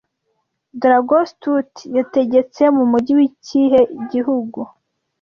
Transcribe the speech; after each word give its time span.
Dragon 0.81 1.23
Stout 1.31 1.73
yategetse 1.97 2.61
mumujyi 2.75 3.13
w'ikihe 3.17 3.81
igihugu 3.99 4.59